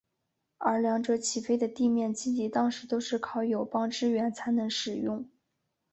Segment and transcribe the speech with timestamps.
[0.57, 5.29] 而两者起飞的地面基地当时都是靠友邦支援才能使用。